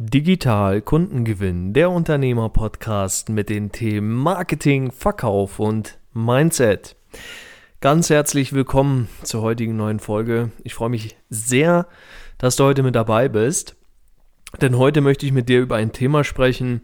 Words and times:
Digital 0.00 0.80
Kundengewinn, 0.80 1.72
der 1.72 1.90
Unternehmer-Podcast 1.90 3.30
mit 3.30 3.48
den 3.48 3.72
Themen 3.72 4.14
Marketing, 4.14 4.92
Verkauf 4.92 5.58
und 5.58 5.98
Mindset. 6.12 6.94
Ganz 7.80 8.08
herzlich 8.08 8.52
willkommen 8.52 9.08
zur 9.24 9.42
heutigen 9.42 9.76
neuen 9.76 9.98
Folge. 9.98 10.52
Ich 10.62 10.74
freue 10.74 10.90
mich 10.90 11.16
sehr, 11.30 11.88
dass 12.38 12.54
du 12.54 12.62
heute 12.62 12.84
mit 12.84 12.94
dabei 12.94 13.28
bist, 13.28 13.74
denn 14.60 14.78
heute 14.78 15.00
möchte 15.00 15.26
ich 15.26 15.32
mit 15.32 15.48
dir 15.48 15.58
über 15.58 15.74
ein 15.74 15.90
Thema 15.90 16.22
sprechen, 16.22 16.82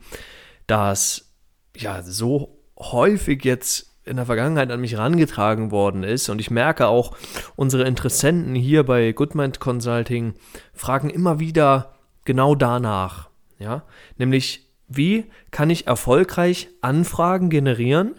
das 0.67 1.31
ja 1.77 2.03
so 2.03 2.59
häufig 2.77 3.45
jetzt 3.45 3.93
in 4.05 4.17
der 4.17 4.27
Vergangenheit 4.27 4.73
an 4.73 4.81
mich 4.81 4.95
herangetragen 4.95 5.71
worden 5.71 6.03
ist. 6.03 6.31
Und 6.31 6.41
ich 6.41 6.51
merke 6.51 6.89
auch, 6.89 7.17
unsere 7.55 7.85
Interessenten 7.85 8.57
hier 8.57 8.83
bei 8.83 9.13
Goodmind 9.13 9.61
Consulting 9.61 10.35
fragen 10.73 11.11
immer 11.11 11.39
wieder, 11.39 11.94
genau 12.25 12.55
danach. 12.55 13.31
Ja? 13.59 13.85
Nämlich, 14.19 14.71
wie 14.89 15.27
kann 15.51 15.71
ich 15.71 15.87
erfolgreich 15.87 16.69
Anfragen 16.81 17.51
generieren? 17.51 18.15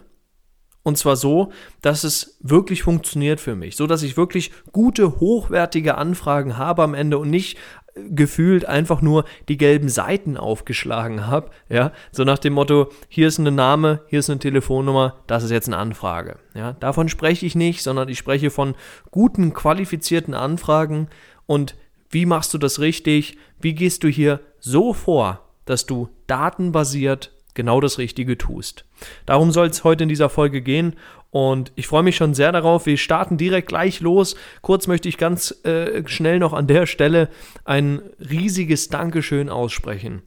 Und 0.86 0.96
zwar 0.96 1.16
so, 1.16 1.50
dass 1.82 2.04
es 2.04 2.38
wirklich 2.40 2.84
funktioniert 2.84 3.40
für 3.40 3.56
mich. 3.56 3.74
So, 3.74 3.88
dass 3.88 4.04
ich 4.04 4.16
wirklich 4.16 4.52
gute, 4.70 5.18
hochwertige 5.18 5.96
Anfragen 5.96 6.58
habe 6.58 6.84
am 6.84 6.94
Ende 6.94 7.18
und 7.18 7.28
nicht 7.28 7.58
äh, 7.96 8.02
gefühlt 8.10 8.66
einfach 8.66 9.02
nur 9.02 9.24
die 9.48 9.56
gelben 9.56 9.88
Seiten 9.88 10.36
aufgeschlagen 10.36 11.26
habe, 11.26 11.50
ja, 11.68 11.90
so 12.12 12.22
nach 12.22 12.38
dem 12.38 12.52
Motto, 12.52 12.90
hier 13.08 13.26
ist 13.26 13.38
ein 13.38 13.52
Name, 13.52 14.02
hier 14.06 14.20
ist 14.20 14.30
eine 14.30 14.38
Telefonnummer, 14.38 15.16
das 15.26 15.42
ist 15.42 15.50
jetzt 15.50 15.66
eine 15.66 15.78
Anfrage, 15.78 16.38
ja. 16.54 16.74
Davon 16.74 17.08
spreche 17.08 17.46
ich 17.46 17.56
nicht, 17.56 17.82
sondern 17.82 18.08
ich 18.08 18.18
spreche 18.18 18.52
von 18.52 18.76
guten, 19.10 19.54
qualifizierten 19.54 20.34
Anfragen 20.34 21.08
und 21.46 21.74
wie 22.10 22.26
machst 22.26 22.54
du 22.54 22.58
das 22.58 22.80
richtig? 22.80 23.36
Wie 23.60 23.74
gehst 23.74 24.04
du 24.04 24.08
hier 24.08 24.40
so 24.60 24.92
vor, 24.92 25.48
dass 25.64 25.86
du 25.86 26.08
datenbasiert 26.26 27.32
genau 27.54 27.80
das 27.80 27.98
Richtige 27.98 28.38
tust? 28.38 28.84
Darum 29.24 29.50
soll 29.50 29.68
es 29.68 29.84
heute 29.84 30.04
in 30.04 30.08
dieser 30.08 30.28
Folge 30.28 30.62
gehen 30.62 30.96
und 31.30 31.72
ich 31.74 31.86
freue 31.86 32.02
mich 32.02 32.16
schon 32.16 32.34
sehr 32.34 32.52
darauf. 32.52 32.86
Wir 32.86 32.96
starten 32.96 33.36
direkt 33.36 33.68
gleich 33.68 34.00
los. 34.00 34.36
Kurz 34.62 34.86
möchte 34.86 35.08
ich 35.08 35.18
ganz 35.18 35.54
äh, 35.64 36.02
schnell 36.06 36.38
noch 36.38 36.52
an 36.52 36.66
der 36.66 36.86
Stelle 36.86 37.28
ein 37.64 38.00
riesiges 38.18 38.88
Dankeschön 38.88 39.48
aussprechen. 39.48 40.22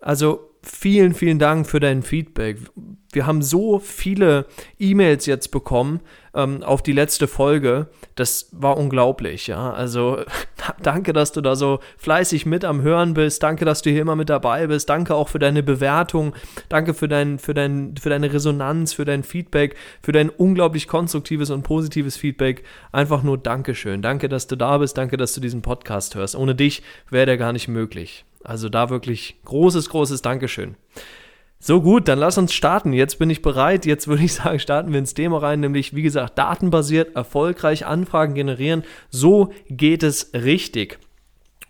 Also 0.00 0.54
vielen, 0.62 1.14
vielen 1.14 1.38
Dank 1.38 1.66
für 1.66 1.80
dein 1.80 2.02
Feedback. 2.02 2.58
Wir 3.12 3.26
haben 3.26 3.40
so 3.40 3.78
viele 3.78 4.46
E-Mails 4.78 5.24
jetzt 5.24 5.50
bekommen 5.50 6.00
ähm, 6.34 6.62
auf 6.62 6.82
die 6.82 6.92
letzte 6.92 7.26
Folge. 7.26 7.86
Das 8.16 8.48
war 8.52 8.76
unglaublich, 8.76 9.46
ja. 9.46 9.72
Also 9.72 10.18
danke, 10.82 11.14
dass 11.14 11.32
du 11.32 11.40
da 11.40 11.56
so 11.56 11.80
fleißig 11.96 12.44
mit 12.44 12.66
am 12.66 12.82
Hören 12.82 13.14
bist. 13.14 13.42
Danke, 13.42 13.64
dass 13.64 13.80
du 13.80 13.90
hier 13.90 14.02
immer 14.02 14.16
mit 14.16 14.28
dabei 14.28 14.66
bist. 14.66 14.90
Danke 14.90 15.14
auch 15.14 15.28
für 15.28 15.38
deine 15.38 15.62
Bewertung. 15.62 16.34
Danke 16.68 16.92
für, 16.92 17.08
dein, 17.08 17.38
für, 17.38 17.54
dein, 17.54 17.94
für 17.96 18.10
deine 18.10 18.30
Resonanz, 18.30 18.92
für 18.92 19.06
dein 19.06 19.22
Feedback, 19.22 19.74
für 20.02 20.12
dein 20.12 20.28
unglaublich 20.28 20.86
konstruktives 20.86 21.48
und 21.48 21.62
positives 21.62 22.18
Feedback. 22.18 22.62
Einfach 22.92 23.22
nur 23.22 23.38
Dankeschön. 23.38 24.02
Danke, 24.02 24.28
dass 24.28 24.46
du 24.46 24.56
da 24.56 24.76
bist. 24.78 24.98
Danke, 24.98 25.16
dass 25.16 25.32
du 25.32 25.40
diesen 25.40 25.62
Podcast 25.62 26.14
hörst. 26.14 26.36
Ohne 26.36 26.54
dich 26.54 26.82
wäre 27.08 27.26
der 27.26 27.38
gar 27.38 27.54
nicht 27.54 27.68
möglich. 27.68 28.26
Also 28.44 28.68
da 28.68 28.90
wirklich 28.90 29.40
großes, 29.44 29.88
großes 29.88 30.20
Dankeschön. 30.22 30.76
So 31.60 31.82
gut, 31.82 32.06
dann 32.06 32.20
lass 32.20 32.38
uns 32.38 32.54
starten. 32.54 32.92
Jetzt 32.92 33.18
bin 33.18 33.30
ich 33.30 33.42
bereit. 33.42 33.84
Jetzt 33.84 34.06
würde 34.06 34.22
ich 34.22 34.34
sagen, 34.34 34.58
starten 34.58 34.92
wir 34.92 34.98
ins 34.98 35.14
Thema 35.14 35.38
rein, 35.38 35.60
nämlich 35.60 35.94
wie 35.94 36.02
gesagt, 36.02 36.38
datenbasiert 36.38 37.16
erfolgreich 37.16 37.84
Anfragen 37.84 38.34
generieren. 38.34 38.84
So 39.10 39.52
geht 39.68 40.02
es 40.02 40.32
richtig. 40.34 40.98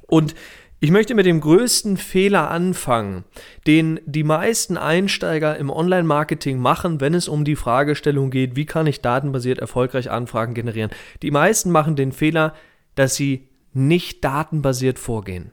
Und 0.07 0.35
ich 0.81 0.93
möchte 0.93 1.17
mit 1.17 1.27
dem 1.27 1.41
größten 1.41 1.97
Fehler 1.97 2.51
anfangen, 2.51 3.25
den 3.67 3.99
die 4.07 4.23
meisten 4.23 4.77
Einsteiger 4.77 5.57
im 5.57 5.71
Online-Marketing 5.71 6.59
machen, 6.59 7.01
wenn 7.01 7.15
es 7.15 7.27
um 7.27 7.45
die 7.45 7.57
Fragestellung 7.57 8.31
geht, 8.31 8.55
wie 8.55 8.67
kann 8.67 8.87
ich 8.87 9.01
datenbasiert 9.01 9.59
erfolgreich 9.59 10.09
Anfragen 10.09 10.55
generieren. 10.55 10.91
Die 11.23 11.33
meisten 11.33 11.73
machen 11.73 11.97
den 11.97 12.13
Fehler, 12.13 12.55
dass 12.95 13.17
sie 13.17 13.49
nicht 13.73 14.25
datenbasiert 14.25 15.01
vorgehen. 15.01 15.51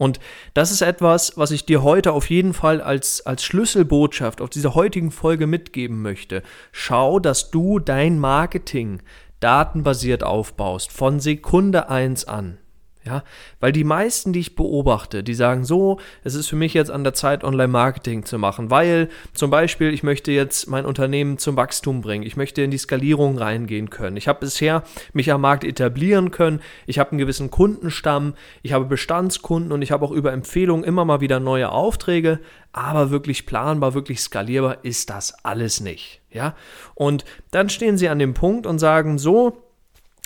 Und 0.00 0.18
das 0.54 0.70
ist 0.70 0.80
etwas, 0.80 1.36
was 1.36 1.50
ich 1.50 1.66
dir 1.66 1.82
heute 1.82 2.12
auf 2.12 2.30
jeden 2.30 2.54
Fall 2.54 2.80
als, 2.80 3.26
als 3.26 3.44
Schlüsselbotschaft 3.44 4.40
auf 4.40 4.48
dieser 4.48 4.74
heutigen 4.74 5.10
Folge 5.10 5.46
mitgeben 5.46 6.00
möchte. 6.00 6.42
Schau, 6.72 7.18
dass 7.18 7.50
du 7.50 7.78
dein 7.78 8.18
Marketing 8.18 9.02
datenbasiert 9.40 10.24
aufbaust, 10.24 10.90
von 10.90 11.20
Sekunde 11.20 11.90
1 11.90 12.24
an. 12.24 12.56
Ja, 13.02 13.24
weil 13.60 13.72
die 13.72 13.84
meisten, 13.84 14.34
die 14.34 14.40
ich 14.40 14.56
beobachte, 14.56 15.22
die 15.22 15.32
sagen 15.32 15.64
so, 15.64 15.98
es 16.22 16.34
ist 16.34 16.48
für 16.48 16.56
mich 16.56 16.74
jetzt 16.74 16.90
an 16.90 17.02
der 17.02 17.14
Zeit, 17.14 17.44
Online-Marketing 17.44 18.26
zu 18.26 18.38
machen, 18.38 18.70
weil 18.70 19.08
zum 19.32 19.50
Beispiel 19.50 19.94
ich 19.94 20.02
möchte 20.02 20.32
jetzt 20.32 20.68
mein 20.68 20.84
Unternehmen 20.84 21.38
zum 21.38 21.56
Wachstum 21.56 22.02
bringen, 22.02 22.26
ich 22.26 22.36
möchte 22.36 22.60
in 22.60 22.70
die 22.70 22.76
Skalierung 22.76 23.38
reingehen 23.38 23.88
können. 23.88 24.18
Ich 24.18 24.28
habe 24.28 24.40
bisher 24.40 24.82
mich 25.14 25.32
am 25.32 25.40
Markt 25.40 25.64
etablieren 25.64 26.30
können, 26.30 26.60
ich 26.86 26.98
habe 26.98 27.12
einen 27.12 27.18
gewissen 27.18 27.50
Kundenstamm, 27.50 28.34
ich 28.60 28.74
habe 28.74 28.84
Bestandskunden 28.84 29.72
und 29.72 29.80
ich 29.80 29.92
habe 29.92 30.04
auch 30.04 30.12
über 30.12 30.34
Empfehlungen 30.34 30.84
immer 30.84 31.06
mal 31.06 31.22
wieder 31.22 31.40
neue 31.40 31.72
Aufträge, 31.72 32.38
aber 32.72 33.10
wirklich 33.10 33.46
planbar, 33.46 33.94
wirklich 33.94 34.20
skalierbar 34.20 34.84
ist 34.84 35.08
das 35.08 35.42
alles 35.42 35.80
nicht. 35.80 36.20
Ja, 36.30 36.54
und 36.94 37.24
dann 37.50 37.70
stehen 37.70 37.96
sie 37.96 38.10
an 38.10 38.18
dem 38.18 38.34
Punkt 38.34 38.66
und 38.66 38.78
sagen 38.78 39.16
so, 39.16 39.69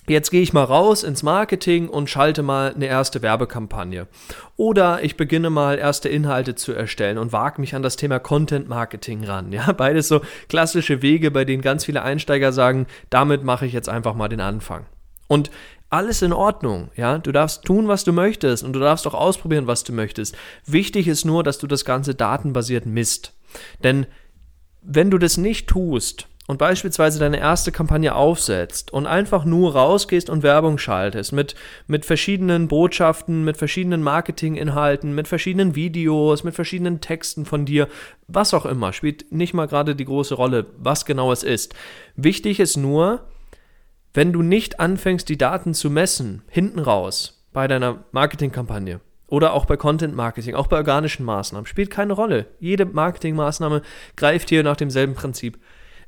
Jetzt 0.06 0.30
gehe 0.30 0.42
ich 0.42 0.52
mal 0.52 0.64
raus 0.64 1.02
ins 1.02 1.22
Marketing 1.22 1.88
und 1.88 2.10
schalte 2.10 2.42
mal 2.42 2.74
eine 2.74 2.86
erste 2.86 3.22
Werbekampagne. 3.22 4.06
Oder 4.56 5.02
ich 5.02 5.16
beginne 5.16 5.48
mal 5.48 5.78
erste 5.78 6.10
Inhalte 6.10 6.54
zu 6.54 6.72
erstellen 6.72 7.16
und 7.16 7.32
wage 7.32 7.60
mich 7.60 7.74
an 7.74 7.82
das 7.82 7.96
Thema 7.96 8.18
Content 8.18 8.68
Marketing 8.68 9.24
ran. 9.24 9.50
Ja, 9.50 9.72
beides 9.76 10.08
so 10.08 10.20
klassische 10.48 11.00
Wege, 11.00 11.30
bei 11.30 11.46
denen 11.46 11.62
ganz 11.62 11.86
viele 11.86 12.02
Einsteiger 12.02 12.52
sagen, 12.52 12.86
damit 13.08 13.44
mache 13.44 13.64
ich 13.64 13.72
jetzt 13.72 13.88
einfach 13.88 14.14
mal 14.14 14.28
den 14.28 14.42
Anfang. 14.42 14.84
Und 15.26 15.50
alles 15.88 16.20
in 16.22 16.32
Ordnung, 16.32 16.90
ja. 16.96 17.18
Du 17.18 17.32
darfst 17.32 17.64
tun, 17.64 17.88
was 17.88 18.04
du 18.04 18.12
möchtest 18.12 18.62
und 18.62 18.74
du 18.74 18.80
darfst 18.80 19.06
auch 19.06 19.14
ausprobieren, 19.14 19.66
was 19.66 19.84
du 19.84 19.92
möchtest. 19.92 20.36
Wichtig 20.66 21.08
ist 21.08 21.24
nur, 21.24 21.42
dass 21.42 21.58
du 21.58 21.66
das 21.66 21.84
Ganze 21.84 22.14
datenbasiert 22.14 22.84
misst. 22.84 23.32
Denn 23.82 24.06
wenn 24.82 25.10
du 25.10 25.16
das 25.16 25.38
nicht 25.38 25.68
tust, 25.68 26.28
und 26.46 26.58
beispielsweise 26.58 27.18
deine 27.18 27.38
erste 27.38 27.72
Kampagne 27.72 28.14
aufsetzt 28.14 28.92
und 28.92 29.06
einfach 29.06 29.44
nur 29.44 29.74
rausgehst 29.74 30.28
und 30.28 30.42
Werbung 30.42 30.76
schaltest 30.78 31.32
mit, 31.32 31.54
mit 31.86 32.04
verschiedenen 32.04 32.68
Botschaften, 32.68 33.44
mit 33.44 33.56
verschiedenen 33.56 34.02
Marketinginhalten, 34.02 35.14
mit 35.14 35.26
verschiedenen 35.26 35.74
Videos, 35.74 36.44
mit 36.44 36.54
verschiedenen 36.54 37.00
Texten 37.00 37.46
von 37.46 37.64
dir, 37.64 37.88
was 38.28 38.52
auch 38.52 38.66
immer, 38.66 38.92
spielt 38.92 39.32
nicht 39.32 39.54
mal 39.54 39.66
gerade 39.66 39.96
die 39.96 40.04
große 40.04 40.34
Rolle, 40.34 40.66
was 40.76 41.06
genau 41.06 41.32
es 41.32 41.42
ist. 41.42 41.74
Wichtig 42.16 42.60
ist 42.60 42.76
nur, 42.76 43.26
wenn 44.12 44.32
du 44.32 44.42
nicht 44.42 44.80
anfängst, 44.80 45.28
die 45.28 45.38
Daten 45.38 45.74
zu 45.74 45.90
messen, 45.90 46.42
hinten 46.48 46.78
raus 46.78 47.44
bei 47.52 47.66
deiner 47.68 48.04
Marketingkampagne, 48.12 49.00
oder 49.26 49.54
auch 49.54 49.64
bei 49.64 49.76
Content 49.76 50.14
Marketing, 50.14 50.54
auch 50.54 50.66
bei 50.66 50.76
organischen 50.76 51.24
Maßnahmen, 51.24 51.66
spielt 51.66 51.90
keine 51.90 52.12
Rolle. 52.12 52.46
Jede 52.60 52.84
Marketingmaßnahme 52.84 53.82
greift 54.16 54.50
hier 54.50 54.62
nach 54.62 54.76
demselben 54.76 55.14
Prinzip. 55.14 55.58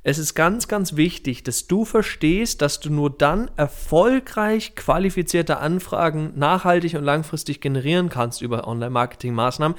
Es 0.09 0.19
ist 0.19 0.35
ganz, 0.37 0.69
ganz 0.69 0.95
wichtig, 0.95 1.43
dass 1.43 1.67
du 1.67 1.85
verstehst, 1.85 2.63
dass 2.63 2.79
du 2.79 2.93
nur 2.93 3.11
dann 3.11 3.51
erfolgreich 3.57 4.77
qualifizierte 4.77 5.57
Anfragen 5.57 6.33
nachhaltig 6.37 6.95
und 6.95 7.03
langfristig 7.03 7.61
generieren 7.61 8.09
kannst 8.09 8.41
über 8.41 8.69
Online-Marketing-Maßnahmen, 8.69 9.77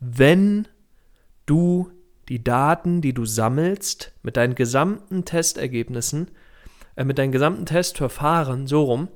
wenn 0.00 0.66
du 1.46 1.92
die 2.28 2.42
Daten, 2.42 3.00
die 3.00 3.14
du 3.14 3.24
sammelst, 3.24 4.10
mit 4.24 4.36
deinen 4.36 4.56
gesamten 4.56 5.24
Testergebnissen, 5.24 6.32
äh, 6.96 7.04
mit 7.04 7.16
deinen 7.16 7.30
gesamten 7.30 7.64
Testverfahren, 7.64 8.66
so 8.66 8.82
rum, 8.82 9.06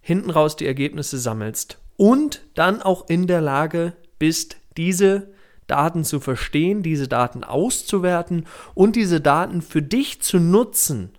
hinten 0.00 0.30
raus 0.30 0.54
die 0.54 0.68
Ergebnisse 0.68 1.18
sammelst 1.18 1.80
und 1.96 2.42
dann 2.54 2.80
auch 2.80 3.08
in 3.08 3.26
der 3.26 3.40
Lage 3.40 3.94
bist, 4.20 4.58
diese 4.76 5.34
Daten 5.68 6.02
zu 6.02 6.18
verstehen, 6.18 6.82
diese 6.82 7.06
Daten 7.06 7.44
auszuwerten 7.44 8.46
und 8.74 8.96
diese 8.96 9.20
Daten 9.20 9.62
für 9.62 9.82
dich 9.82 10.20
zu 10.20 10.38
nutzen, 10.38 11.10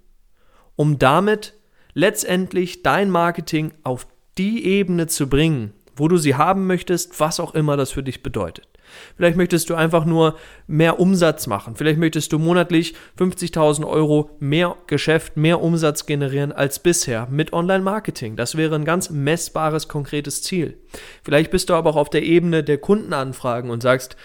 um 0.76 1.00
damit 1.00 1.54
letztendlich 1.94 2.84
dein 2.84 3.10
Marketing 3.10 3.72
auf 3.84 4.08
die 4.38 4.66
Ebene 4.66 5.08
zu 5.08 5.30
bringen, 5.30 5.74
wo 5.96 6.08
du 6.08 6.18
sie 6.18 6.36
haben 6.36 6.68
möchtest, 6.68 7.20
was 7.20 7.40
auch 7.40 7.54
immer 7.54 7.78
das 7.78 7.92
für 7.92 8.04
dich 8.04 8.24
bedeutet. 8.24 8.68
Vielleicht 9.16 9.38
möchtest 9.38 9.70
du 9.70 9.76
einfach 9.76 10.06
nur 10.06 10.36
mehr 10.68 11.00
Umsatz 11.00 11.48
machen. 11.48 11.76
Vielleicht 11.76 12.00
möchtest 12.00 12.32
du 12.34 12.40
monatlich 12.40 12.96
50.000 13.20 13.88
Euro 13.88 14.32
mehr 14.40 14.76
Geschäft, 14.88 15.38
mehr 15.38 15.62
Umsatz 15.62 16.06
generieren 16.06 16.52
als 16.52 16.80
bisher 16.80 17.28
mit 17.30 17.54
Online-Marketing. 17.54 18.36
Das 18.36 18.56
wäre 18.56 18.76
ein 18.76 18.86
ganz 18.86 19.10
messbares, 19.10 19.88
konkretes 19.88 20.42
Ziel. 20.42 20.78
Vielleicht 21.24 21.52
bist 21.52 21.70
du 21.70 21.74
aber 21.74 21.92
auch 21.92 21.96
auf 21.96 22.10
der 22.10 22.24
Ebene 22.24 22.64
der 22.64 22.78
Kundenanfragen 22.78 23.70
und 23.70 23.84
sagst, 23.84 24.16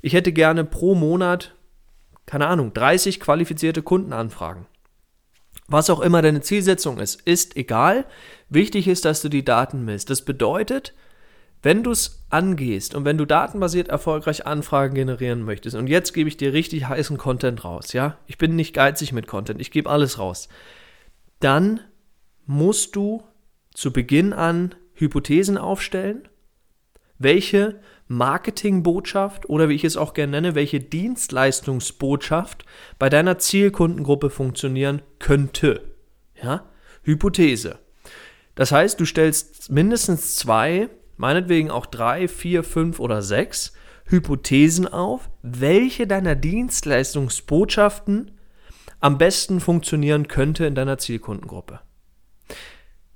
ich 0.00 0.12
hätte 0.12 0.32
gerne 0.32 0.64
pro 0.64 0.94
Monat, 0.94 1.54
keine 2.26 2.46
Ahnung, 2.46 2.72
30 2.72 3.20
qualifizierte 3.20 3.82
Kundenanfragen. 3.82 4.66
Was 5.66 5.90
auch 5.90 6.00
immer 6.00 6.22
deine 6.22 6.40
Zielsetzung 6.40 6.98
ist, 6.98 7.22
ist 7.22 7.56
egal. 7.56 8.06
Wichtig 8.48 8.88
ist, 8.88 9.04
dass 9.04 9.20
du 9.20 9.28
die 9.28 9.44
Daten 9.44 9.84
misst. 9.84 10.08
Das 10.08 10.22
bedeutet, 10.22 10.94
wenn 11.62 11.82
du 11.82 11.90
es 11.90 12.24
angehst 12.30 12.94
und 12.94 13.04
wenn 13.04 13.18
du 13.18 13.26
datenbasiert 13.26 13.88
erfolgreich 13.88 14.46
Anfragen 14.46 14.94
generieren 14.94 15.42
möchtest, 15.42 15.76
und 15.76 15.88
jetzt 15.88 16.14
gebe 16.14 16.28
ich 16.28 16.36
dir 16.36 16.52
richtig 16.52 16.86
heißen 16.86 17.18
Content 17.18 17.64
raus, 17.64 17.92
ja, 17.92 18.16
ich 18.26 18.38
bin 18.38 18.56
nicht 18.56 18.74
geizig 18.74 19.12
mit 19.12 19.26
Content, 19.26 19.60
ich 19.60 19.70
gebe 19.70 19.90
alles 19.90 20.18
raus, 20.18 20.48
dann 21.40 21.80
musst 22.46 22.96
du 22.96 23.24
zu 23.74 23.92
Beginn 23.92 24.32
an 24.32 24.74
Hypothesen 24.94 25.58
aufstellen, 25.58 26.28
welche 27.18 27.80
Marketingbotschaft 28.06 29.48
oder 29.48 29.68
wie 29.68 29.74
ich 29.74 29.84
es 29.84 29.96
auch 29.96 30.14
gerne 30.14 30.32
nenne, 30.32 30.54
welche 30.54 30.80
Dienstleistungsbotschaft 30.80 32.64
bei 32.98 33.08
deiner 33.08 33.38
Zielkundengruppe 33.38 34.30
funktionieren 34.30 35.02
könnte. 35.18 35.82
Ja? 36.42 36.64
Hypothese. 37.02 37.78
Das 38.54 38.72
heißt, 38.72 38.98
du 38.98 39.04
stellst 39.04 39.70
mindestens 39.70 40.36
zwei 40.36 40.88
meinetwegen 41.18 41.70
auch 41.70 41.84
drei, 41.84 42.28
vier, 42.28 42.64
fünf 42.64 42.98
oder 42.98 43.20
sechs 43.20 43.74
Hypothesen 44.06 44.88
auf, 44.88 45.28
welche 45.42 46.06
deiner 46.06 46.34
Dienstleistungsbotschaften 46.34 48.30
am 49.00 49.18
besten 49.18 49.60
funktionieren 49.60 50.28
könnte 50.28 50.64
in 50.64 50.74
deiner 50.74 50.96
Zielkundengruppe. 50.96 51.80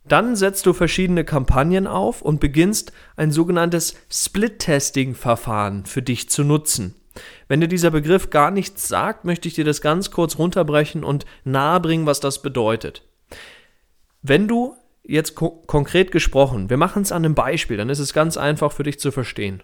Dann 0.05 0.35
setzt 0.37 0.67
du 0.67 0.73
verschiedene 0.73 1.25
Kampagnen 1.25 1.87
auf 1.87 2.23
und 2.23 2.41
beginnst 2.41 2.93
ein 3.17 3.31
sogenanntes 3.31 3.95
Split-Testing-Verfahren 4.11 5.87
für 5.87 6.03
dich 6.03 6.29
zu 6.29 6.43
nutzen. 6.45 6.95
Wenn 7.47 7.61
dir 7.61 7.69
dieser 7.69 7.91
Begriff 7.91 8.31
gar 8.31 8.51
nichts 8.51 8.89
sagt, 8.89 9.25
möchte 9.25 9.47
ich 9.47 9.55
dir 9.55 9.65
das 9.65 9.81
ganz 9.81 10.11
kurz 10.11 10.39
runterbrechen 10.39 11.05
und 11.05 11.27
nahebringen, 11.45 12.07
was 12.07 12.21
das 12.21 12.43
bedeutet. 12.43 13.07
Wenn 14.23 14.49
du 14.49 14.75
jetzt 15.05 15.35
ko 15.35 15.51
konkret 15.67 16.13
gesprochen, 16.13 16.71
wir 16.71 16.77
machen 16.77 17.03
es 17.03 17.13
an 17.13 17.25
einem 17.25 17.35
Beispiel, 17.35 17.77
dann 17.77 17.91
ist 17.91 17.99
es 17.99 18.13
ganz 18.13 18.37
einfach 18.37 18.73
für 18.73 18.85
dich 18.85 18.99
zu 18.99 19.11
verstehen. 19.11 19.63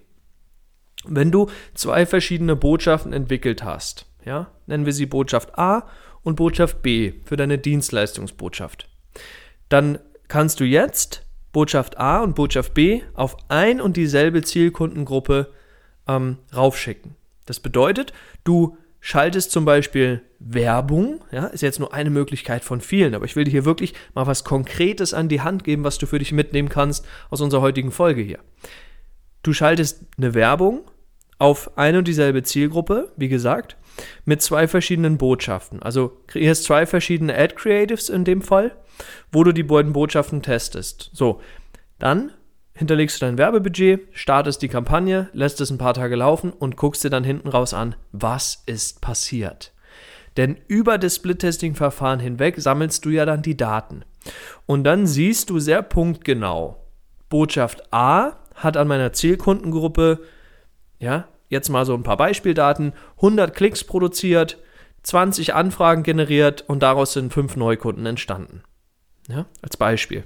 Wenn 1.04 1.30
du 1.30 1.48
zwei 1.74 2.06
verschiedene 2.06 2.56
Botschaften 2.56 3.12
entwickelt 3.12 3.62
hast, 3.62 4.06
ja, 4.24 4.50
nennen 4.66 4.84
wir 4.84 4.92
sie 4.92 5.06
Botschaft 5.06 5.56
A 5.56 5.88
und 6.22 6.36
Botschaft 6.36 6.82
B 6.82 7.14
für 7.24 7.36
deine 7.36 7.56
Dienstleistungsbotschaft, 7.56 8.88
dann 9.68 10.00
kannst 10.28 10.60
du 10.60 10.64
jetzt 10.64 11.26
Botschaft 11.52 11.98
A 11.98 12.22
und 12.22 12.34
Botschaft 12.34 12.74
B 12.74 13.02
auf 13.14 13.36
ein 13.48 13.80
und 13.80 13.96
dieselbe 13.96 14.42
Zielkundengruppe 14.42 15.52
ähm, 16.06 16.38
raufschicken. 16.54 17.16
Das 17.46 17.60
bedeutet, 17.60 18.12
du 18.44 18.76
schaltest 19.00 19.50
zum 19.50 19.64
Beispiel 19.64 20.22
Werbung, 20.38 21.24
ja, 21.32 21.46
ist 21.46 21.62
jetzt 21.62 21.80
nur 21.80 21.94
eine 21.94 22.10
Möglichkeit 22.10 22.64
von 22.64 22.80
vielen, 22.80 23.14
aber 23.14 23.24
ich 23.24 23.36
will 23.36 23.44
dir 23.44 23.50
hier 23.50 23.64
wirklich 23.64 23.94
mal 24.14 24.26
was 24.26 24.44
Konkretes 24.44 25.14
an 25.14 25.28
die 25.28 25.40
Hand 25.40 25.64
geben, 25.64 25.84
was 25.84 25.98
du 25.98 26.06
für 26.06 26.18
dich 26.18 26.32
mitnehmen 26.32 26.68
kannst 26.68 27.06
aus 27.30 27.40
unserer 27.40 27.62
heutigen 27.62 27.90
Folge 27.90 28.22
hier. 28.22 28.38
Du 29.42 29.52
schaltest 29.52 30.02
eine 30.16 30.34
Werbung 30.34 30.82
auf 31.38 31.76
eine 31.78 31.98
und 31.98 32.08
dieselbe 32.08 32.42
Zielgruppe, 32.42 33.12
wie 33.16 33.28
gesagt, 33.28 33.76
mit 34.24 34.42
zwei 34.42 34.68
verschiedenen 34.68 35.18
Botschaften. 35.18 35.82
Also 35.82 36.20
kreierst 36.26 36.64
zwei 36.64 36.86
verschiedene 36.86 37.36
Ad 37.36 37.54
Creatives 37.54 38.08
in 38.08 38.24
dem 38.24 38.42
Fall, 38.42 38.76
wo 39.32 39.44
du 39.44 39.52
die 39.52 39.62
beiden 39.62 39.92
Botschaften 39.92 40.42
testest. 40.42 41.10
So, 41.12 41.40
dann 41.98 42.32
hinterlegst 42.74 43.20
du 43.20 43.26
dein 43.26 43.38
Werbebudget, 43.38 44.08
startest 44.12 44.62
die 44.62 44.68
Kampagne, 44.68 45.28
lässt 45.32 45.60
es 45.60 45.70
ein 45.70 45.78
paar 45.78 45.94
Tage 45.94 46.16
laufen 46.16 46.52
und 46.52 46.76
guckst 46.76 47.02
dir 47.02 47.10
dann 47.10 47.24
hinten 47.24 47.48
raus 47.48 47.74
an, 47.74 47.96
was 48.12 48.62
ist 48.66 49.00
passiert. 49.00 49.72
Denn 50.36 50.56
über 50.68 50.98
das 50.98 51.16
Split-Testing-Verfahren 51.16 52.20
hinweg 52.20 52.54
sammelst 52.58 53.04
du 53.04 53.10
ja 53.10 53.26
dann 53.26 53.42
die 53.42 53.56
Daten. 53.56 54.04
Und 54.66 54.84
dann 54.84 55.06
siehst 55.06 55.50
du 55.50 55.58
sehr 55.58 55.82
punktgenau, 55.82 56.84
Botschaft 57.28 57.92
A 57.92 58.36
hat 58.54 58.76
an 58.76 58.88
meiner 58.88 59.12
Zielkundengruppe, 59.12 60.20
ja, 60.98 61.26
jetzt 61.48 61.68
mal 61.68 61.84
so 61.84 61.94
ein 61.94 62.02
paar 62.02 62.16
Beispieldaten, 62.16 62.92
100 63.16 63.54
Klicks 63.54 63.84
produziert, 63.84 64.58
20 65.02 65.54
Anfragen 65.54 66.02
generiert 66.02 66.64
und 66.68 66.82
daraus 66.82 67.12
sind 67.12 67.32
fünf 67.32 67.56
Neukunden 67.56 68.06
entstanden. 68.06 68.62
Ja, 69.28 69.46
als 69.62 69.76
Beispiel. 69.76 70.24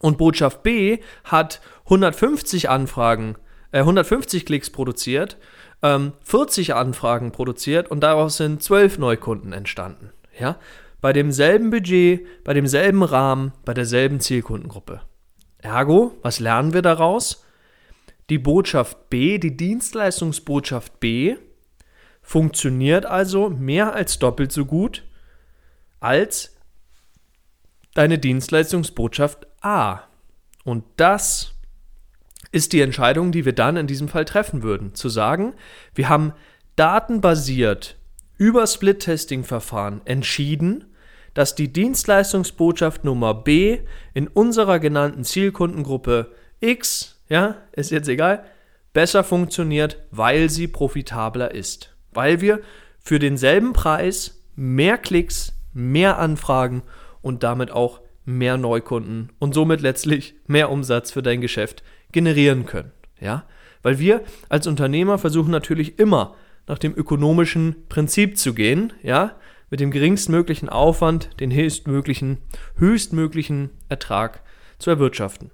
Und 0.00 0.18
Botschaft 0.18 0.62
B 0.62 0.98
hat 1.24 1.60
150 1.84 2.70
Anfragen, 2.70 3.36
äh, 3.72 3.80
150 3.80 4.46
Klicks 4.46 4.70
produziert, 4.70 5.36
ähm, 5.82 6.12
40 6.22 6.74
Anfragen 6.74 7.32
produziert 7.32 7.90
und 7.90 8.00
daraus 8.00 8.36
sind 8.36 8.62
12 8.62 8.98
Neukunden 8.98 9.52
entstanden. 9.52 10.12
Ja? 10.38 10.58
Bei 11.00 11.12
demselben 11.12 11.70
Budget, 11.70 12.26
bei 12.44 12.54
demselben 12.54 13.02
Rahmen, 13.02 13.52
bei 13.64 13.74
derselben 13.74 14.20
Zielkundengruppe. 14.20 15.02
Ergo, 15.58 16.12
was 16.22 16.40
lernen 16.40 16.72
wir 16.72 16.82
daraus? 16.82 17.44
Die 18.30 18.38
Botschaft 18.38 19.10
B, 19.10 19.38
die 19.38 19.56
Dienstleistungsbotschaft 19.56 21.00
B, 21.00 21.36
funktioniert 22.22 23.04
also 23.04 23.50
mehr 23.50 23.94
als 23.94 24.18
doppelt 24.18 24.50
so 24.52 24.64
gut 24.64 25.04
als 26.00 26.53
deine 27.94 28.18
Dienstleistungsbotschaft 28.18 29.46
A. 29.60 30.00
Und 30.64 30.84
das 30.96 31.54
ist 32.52 32.72
die 32.72 32.80
Entscheidung, 32.80 33.32
die 33.32 33.44
wir 33.44 33.52
dann 33.52 33.76
in 33.76 33.86
diesem 33.86 34.08
Fall 34.08 34.24
treffen 34.24 34.62
würden. 34.62 34.94
Zu 34.94 35.08
sagen, 35.08 35.54
wir 35.94 36.08
haben 36.08 36.32
datenbasiert 36.76 37.96
über 38.36 38.66
Split-Testing-Verfahren 38.66 40.02
entschieden, 40.04 40.84
dass 41.34 41.54
die 41.54 41.72
Dienstleistungsbotschaft 41.72 43.04
Nummer 43.04 43.34
B 43.34 43.80
in 44.12 44.28
unserer 44.28 44.78
genannten 44.78 45.24
Zielkundengruppe 45.24 46.32
X, 46.60 47.20
ja, 47.28 47.56
ist 47.72 47.90
jetzt 47.90 48.08
egal, 48.08 48.44
besser 48.92 49.24
funktioniert, 49.24 49.98
weil 50.10 50.48
sie 50.48 50.68
profitabler 50.68 51.52
ist. 51.52 51.94
Weil 52.12 52.40
wir 52.40 52.60
für 53.00 53.18
denselben 53.18 53.72
Preis 53.72 54.40
mehr 54.54 54.96
Klicks, 54.96 55.52
mehr 55.72 56.18
Anfragen 56.18 56.82
und 57.24 57.42
damit 57.42 57.70
auch 57.70 58.00
mehr 58.24 58.56
Neukunden 58.56 59.30
und 59.38 59.54
somit 59.54 59.80
letztlich 59.80 60.34
mehr 60.46 60.70
Umsatz 60.70 61.10
für 61.10 61.22
dein 61.22 61.40
Geschäft 61.40 61.82
generieren 62.12 62.66
können. 62.66 62.92
Ja? 63.20 63.44
Weil 63.82 63.98
wir 63.98 64.22
als 64.48 64.66
Unternehmer 64.66 65.18
versuchen 65.18 65.50
natürlich 65.50 65.98
immer 65.98 66.34
nach 66.66 66.78
dem 66.78 66.94
ökonomischen 66.94 67.76
Prinzip 67.88 68.38
zu 68.38 68.54
gehen, 68.54 68.92
ja, 69.02 69.36
mit 69.70 69.80
dem 69.80 69.90
geringstmöglichen 69.90 70.68
Aufwand 70.68 71.40
den 71.40 71.52
höchstmöglichen, 71.52 72.38
höchstmöglichen 72.76 73.70
Ertrag 73.88 74.42
zu 74.78 74.90
erwirtschaften. 74.90 75.50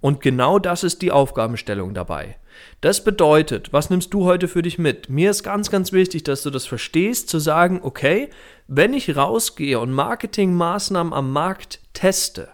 Und 0.00 0.20
genau 0.20 0.58
das 0.58 0.82
ist 0.84 1.02
die 1.02 1.12
Aufgabenstellung 1.12 1.94
dabei. 1.94 2.36
Das 2.80 3.04
bedeutet, 3.04 3.72
was 3.72 3.90
nimmst 3.90 4.12
du 4.14 4.24
heute 4.24 4.48
für 4.48 4.62
dich 4.62 4.78
mit? 4.78 5.08
Mir 5.08 5.30
ist 5.30 5.42
ganz, 5.42 5.70
ganz 5.70 5.92
wichtig, 5.92 6.24
dass 6.24 6.42
du 6.42 6.50
das 6.50 6.66
verstehst, 6.66 7.28
zu 7.28 7.38
sagen, 7.38 7.80
okay, 7.82 8.30
wenn 8.66 8.94
ich 8.94 9.16
rausgehe 9.16 9.78
und 9.78 9.92
Marketingmaßnahmen 9.92 11.12
am 11.12 11.32
Markt 11.32 11.80
teste, 11.92 12.48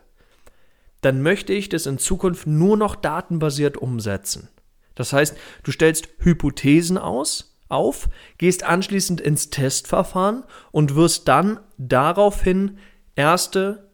dann 1.01 1.23
möchte 1.23 1.53
ich 1.53 1.69
das 1.69 1.87
in 1.87 1.99
Zukunft 1.99 2.47
nur 2.47 2.77
noch 2.77 2.97
datenbasiert 2.97 3.77
umsetzen. 3.77 4.49
Das 4.95 5.13
heißt, 5.13 5.37
du 5.63 5.71
stellst 5.71 6.09
Hypothesen 6.19 6.99
aus, 6.99 7.57
auf, 7.69 8.09
gehst 8.39 8.65
anschließend 8.65 9.21
ins 9.21 9.51
Testverfahren 9.51 10.45
und 10.73 10.95
wirst 10.95 11.29
dann 11.29 11.61
daraufhin 11.77 12.79
erste 13.15 13.89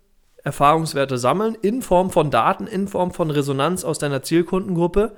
Erfahrungswerte 0.44 1.18
sammeln 1.18 1.56
in 1.60 1.82
Form 1.82 2.10
von 2.10 2.30
Daten, 2.30 2.66
in 2.66 2.86
Form 2.86 3.12
von 3.12 3.30
Resonanz 3.30 3.84
aus 3.84 3.98
deiner 3.98 4.22
Zielkundengruppe. 4.22 5.16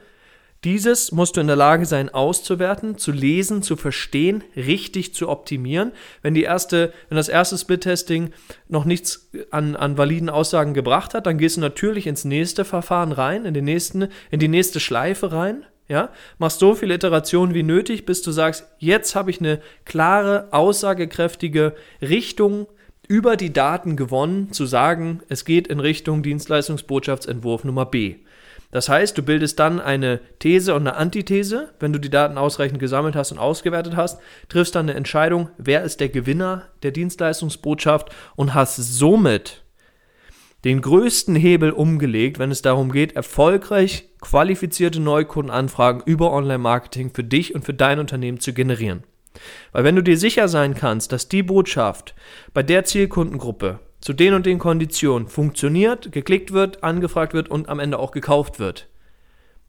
Dieses 0.65 1.13
musst 1.13 1.37
du 1.37 1.41
in 1.41 1.47
der 1.47 1.57
Lage 1.57 1.87
sein 1.87 2.09
auszuwerten, 2.09 2.99
zu 2.99 3.13
lesen, 3.13 3.63
zu 3.63 3.77
verstehen, 3.77 4.43
richtig 4.57 5.15
zu 5.15 5.29
optimieren. 5.29 5.93
Wenn 6.23 6.35
die 6.35 6.43
erste, 6.43 6.93
wenn 7.09 7.17
das 7.17 7.29
erste 7.29 7.59
Split-Testing 7.59 8.31
noch 8.69 8.85
nichts 8.85 9.31
an, 9.51 9.77
an 9.77 9.99
validen 9.99 10.31
Aussagen 10.31 10.75
gebracht 10.75 11.15
hat, 11.15 11.27
dann 11.27 11.39
gehst 11.39 11.57
du 11.57 11.61
natürlich 11.61 12.07
ins 12.07 12.25
nächste 12.25 12.65
Verfahren 12.65 13.13
rein, 13.13 13.45
in 13.45 13.55
den 13.55 13.65
nächsten, 13.65 14.09
in 14.31 14.41
die 14.41 14.49
nächste 14.49 14.81
Schleife 14.81 15.33
rein. 15.33 15.65
Ja, 15.89 16.11
machst 16.39 16.59
so 16.59 16.75
viele 16.75 16.95
Iterationen 16.95 17.55
wie 17.55 17.63
nötig, 17.63 18.07
bis 18.07 18.21
du 18.23 18.33
sagst, 18.33 18.67
jetzt 18.79 19.15
habe 19.15 19.31
ich 19.31 19.39
eine 19.39 19.61
klare, 19.85 20.49
aussagekräftige 20.51 21.77
Richtung 22.03 22.67
über 23.07 23.37
die 23.37 23.53
Daten 23.53 23.97
gewonnen, 23.97 24.51
zu 24.51 24.67
sagen, 24.67 25.21
es 25.29 25.45
geht 25.45 25.69
in 25.69 25.79
Richtung 25.79 26.25
Dienstleistungsbotschaftsentwurf 26.25 27.63
Nummer 27.63 27.87
B. 27.87 28.17
Das 28.71 28.89
heißt, 28.89 29.17
du 29.17 29.23
bildest 29.23 29.59
dann 29.59 29.81
eine 29.81 30.21
These 30.39 30.75
und 30.75 30.87
eine 30.87 30.97
Antithese, 30.97 31.71
wenn 31.79 31.93
du 31.93 32.01
die 32.01 32.11
Daten 32.11 32.37
ausreichend 32.39 32.79
gesammelt 32.79 33.17
hast 33.17 33.33
und 33.33 33.39
ausgewertet 33.39 33.97
hast, 33.97 34.21
triffst 34.49 34.75
dann 34.75 34.89
eine 34.89 34.99
Entscheidung, 34.99 35.51
wer 35.59 35.83
ist 35.83 36.01
der 36.01 36.09
Gewinner 36.09 36.65
der 36.83 36.91
Dienstleistungsbotschaft 36.91 38.11
und 38.35 38.55
hast 38.55 38.77
somit 38.77 39.63
den 40.65 40.81
größten 40.81 41.37
Hebel 41.37 41.71
umgelegt, 41.71 42.39
wenn 42.41 42.51
es 42.51 42.61
darum 42.61 42.91
geht, 42.91 43.15
erfolgreich 43.15 44.09
qualifizierte 44.21 44.99
Neukundenanfragen 45.01 46.03
über 46.05 46.33
Online-Marketing 46.33 47.13
für 47.15 47.23
dich 47.23 47.55
und 47.55 47.65
für 47.65 47.75
dein 47.75 48.01
Unternehmen 48.01 48.41
zu 48.41 48.53
generieren. 48.53 49.05
Weil 49.71 49.85
wenn 49.85 49.95
du 49.95 50.03
dir 50.03 50.19
sicher 50.19 50.49
sein 50.49 50.75
kannst, 50.75 51.13
dass 51.13 51.29
die 51.29 51.43
Botschaft 51.43 52.15
bei 52.53 52.63
der 52.63 52.85
Zielkundengruppe 52.85 53.79
zu 54.07 54.13
den 54.13 54.35
und 54.35 54.47
den 54.47 54.61
Konditionen 54.61 55.27
funktioniert, 55.27 56.13
geklickt 56.13 56.53
wird, 56.53 56.85
angefragt 56.85 57.35
wird 57.35 57.49
und 57.49 57.69
am 57.69 57.81
Ende 57.81 57.99
auch 57.99 58.13
gekauft 58.13 58.61
wird, 58.61 58.87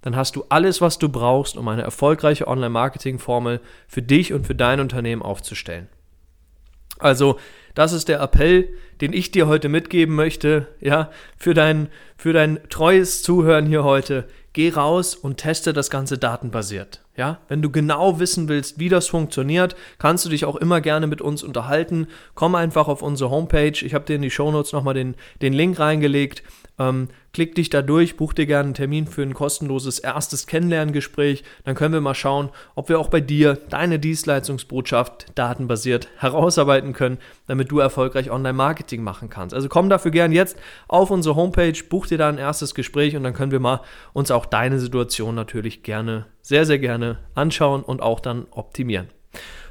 dann 0.01 0.15
hast 0.15 0.35
du 0.35 0.45
alles, 0.49 0.79
was 0.79 0.99
du 0.99 1.09
brauchst, 1.09 1.57
um 1.57 1.67
eine 1.67 1.81
erfolgreiche 1.81 2.47
Online-Marketing-Formel 2.47 3.61
für 3.87 4.03
dich 4.03 4.33
und 4.33 4.45
für 4.45 4.53
dein 4.53 4.79
Unternehmen 4.79 5.23
aufzustellen. 5.23 5.89
Also, 6.99 7.39
das 7.73 7.93
ist 7.93 8.09
der 8.09 8.19
Appell, 8.21 8.69
den 9.01 9.11
ich 9.11 9.31
dir 9.31 9.47
heute 9.47 9.69
mitgeben 9.69 10.13
möchte, 10.13 10.67
ja, 10.81 11.09
für 11.35 11.55
dein, 11.55 11.89
für 12.15 12.31
dein 12.31 12.59
treues 12.69 13.23
Zuhören 13.23 13.65
hier 13.65 13.83
heute. 13.83 14.27
Geh 14.57 14.69
raus 14.69 15.13
und 15.13 15.37
teste 15.37 15.71
das 15.71 15.91
Ganze 15.91 16.17
datenbasiert. 16.17 17.03
Ja, 17.15 17.41
wenn 17.47 17.61
du 17.61 17.69
genau 17.69 18.19
wissen 18.19 18.47
willst, 18.47 18.79
wie 18.79 18.89
das 18.89 19.07
funktioniert, 19.07 19.75
kannst 19.99 20.25
du 20.25 20.29
dich 20.29 20.45
auch 20.45 20.55
immer 20.55 20.81
gerne 20.81 21.05
mit 21.05 21.21
uns 21.21 21.43
unterhalten. 21.43 22.07
Komm 22.33 22.55
einfach 22.55 22.87
auf 22.87 23.03
unsere 23.03 23.29
Homepage. 23.29 23.73
Ich 23.83 23.93
habe 23.93 24.05
dir 24.05 24.15
in 24.15 24.23
die 24.23 24.31
Shownotes 24.31 24.73
nochmal 24.73 24.95
den, 24.95 25.15
den 25.43 25.53
Link 25.53 25.79
reingelegt. 25.79 26.41
Ähm, 26.79 27.09
klick 27.33 27.55
dich 27.55 27.69
da 27.69 27.81
durch, 27.81 28.17
buch 28.17 28.33
dir 28.33 28.45
gerne 28.45 28.65
einen 28.65 28.73
Termin 28.75 29.07
für 29.07 29.23
ein 29.23 29.33
kostenloses 29.33 29.97
erstes 29.97 30.45
Kennenlerngespräch. 30.45 31.43
Dann 31.63 31.73
können 31.73 31.93
wir 31.93 32.01
mal 32.01 32.13
schauen, 32.13 32.49
ob 32.75 32.89
wir 32.89 32.99
auch 32.99 33.09
bei 33.09 33.19
dir 33.19 33.55
deine 33.69 33.97
Dienstleistungsbotschaft 33.97 35.27
datenbasiert 35.33 36.07
herausarbeiten 36.17 36.93
können, 36.93 37.17
damit 37.47 37.71
du 37.71 37.79
erfolgreich 37.79 38.29
Online-Marketing 38.29 39.03
machen 39.03 39.29
kannst. 39.29 39.55
Also 39.55 39.69
komm 39.69 39.89
dafür 39.89 40.11
gerne 40.11 40.35
jetzt 40.35 40.57
auf 40.87 41.09
unsere 41.09 41.35
Homepage, 41.35 41.77
buch 41.89 42.05
dir 42.05 42.19
da 42.19 42.29
ein 42.29 42.37
erstes 42.37 42.75
Gespräch 42.75 43.15
und 43.15 43.23
dann 43.23 43.33
können 43.33 43.51
wir 43.51 43.59
mal 43.59 43.81
uns 44.13 44.29
auch 44.29 44.45
deine 44.49 44.79
Situation 44.79 45.35
natürlich 45.35 45.83
gerne, 45.83 46.25
sehr, 46.41 46.65
sehr 46.65 46.79
gerne 46.79 47.19
anschauen 47.35 47.83
und 47.83 48.01
auch 48.01 48.19
dann 48.19 48.47
optimieren. 48.51 49.07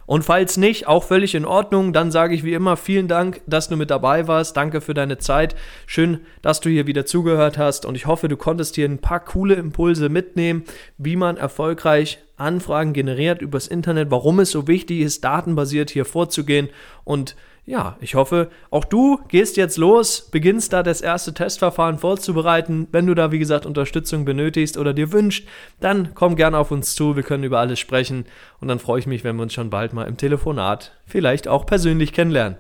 Und 0.06 0.22
falls 0.22 0.56
nicht, 0.56 0.86
auch 0.86 1.02
völlig 1.02 1.34
in 1.34 1.44
Ordnung, 1.44 1.92
dann 1.92 2.12
sage 2.12 2.34
ich 2.34 2.44
wie 2.44 2.54
immer 2.54 2.76
vielen 2.76 3.08
Dank, 3.08 3.40
dass 3.46 3.68
du 3.68 3.76
mit 3.76 3.90
dabei 3.90 4.28
warst. 4.28 4.56
Danke 4.56 4.80
für 4.80 4.94
deine 4.94 5.18
Zeit. 5.18 5.56
Schön, 5.86 6.20
dass 6.42 6.60
du 6.60 6.70
hier 6.70 6.86
wieder 6.86 7.06
zugehört 7.06 7.58
hast 7.58 7.84
und 7.84 7.96
ich 7.96 8.06
hoffe, 8.06 8.28
du 8.28 8.36
konntest 8.36 8.76
hier 8.76 8.88
ein 8.88 9.00
paar 9.00 9.20
coole 9.20 9.54
Impulse 9.54 10.08
mitnehmen, 10.08 10.62
wie 10.96 11.16
man 11.16 11.36
erfolgreich 11.36 12.20
Anfragen 12.36 12.92
generiert 12.92 13.42
übers 13.42 13.66
Internet, 13.66 14.10
warum 14.10 14.38
es 14.40 14.50
so 14.50 14.68
wichtig 14.68 15.00
ist, 15.00 15.24
datenbasiert 15.24 15.90
hier 15.90 16.04
vorzugehen 16.04 16.68
und 17.02 17.34
ja, 17.66 17.96
ich 18.00 18.14
hoffe, 18.14 18.48
auch 18.70 18.84
du 18.84 19.18
gehst 19.26 19.56
jetzt 19.56 19.76
los, 19.76 20.28
beginnst 20.30 20.72
da 20.72 20.84
das 20.84 21.00
erste 21.00 21.34
Testverfahren 21.34 21.98
vorzubereiten. 21.98 22.86
Wenn 22.92 23.06
du 23.06 23.14
da, 23.14 23.32
wie 23.32 23.40
gesagt, 23.40 23.66
Unterstützung 23.66 24.24
benötigst 24.24 24.78
oder 24.78 24.94
dir 24.94 25.12
wünscht, 25.12 25.48
dann 25.80 26.14
komm 26.14 26.36
gerne 26.36 26.58
auf 26.58 26.70
uns 26.70 26.94
zu. 26.94 27.16
Wir 27.16 27.24
können 27.24 27.42
über 27.42 27.58
alles 27.58 27.80
sprechen. 27.80 28.24
Und 28.60 28.68
dann 28.68 28.78
freue 28.78 29.00
ich 29.00 29.08
mich, 29.08 29.24
wenn 29.24 29.34
wir 29.34 29.42
uns 29.42 29.52
schon 29.52 29.68
bald 29.68 29.92
mal 29.92 30.04
im 30.04 30.16
Telefonat 30.16 30.92
vielleicht 31.06 31.48
auch 31.48 31.66
persönlich 31.66 32.12
kennenlernen. 32.12 32.56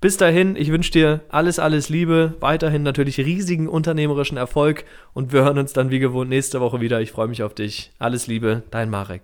Bis 0.00 0.16
dahin, 0.16 0.56
ich 0.56 0.72
wünsche 0.72 0.90
dir 0.90 1.20
alles, 1.28 1.60
alles 1.60 1.88
Liebe, 1.88 2.34
weiterhin 2.40 2.82
natürlich 2.82 3.18
riesigen 3.18 3.68
unternehmerischen 3.68 4.36
Erfolg 4.36 4.84
und 5.14 5.32
wir 5.32 5.44
hören 5.44 5.58
uns 5.58 5.72
dann 5.72 5.90
wie 5.90 6.00
gewohnt 6.00 6.28
nächste 6.28 6.60
Woche 6.60 6.80
wieder. 6.80 7.00
Ich 7.00 7.12
freue 7.12 7.28
mich 7.28 7.44
auf 7.44 7.54
dich. 7.54 7.92
Alles 8.00 8.26
Liebe, 8.26 8.64
dein 8.72 8.90
Marek. 8.90 9.22